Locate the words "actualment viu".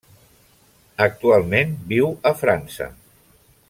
1.05-2.11